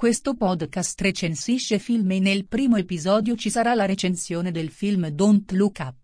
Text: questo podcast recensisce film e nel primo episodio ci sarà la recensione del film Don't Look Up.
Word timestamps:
questo 0.00 0.34
podcast 0.34 0.98
recensisce 1.02 1.78
film 1.78 2.10
e 2.12 2.20
nel 2.20 2.46
primo 2.46 2.78
episodio 2.78 3.36
ci 3.36 3.50
sarà 3.50 3.74
la 3.74 3.84
recensione 3.84 4.50
del 4.50 4.70
film 4.70 5.08
Don't 5.08 5.52
Look 5.52 5.76
Up. 5.78 5.99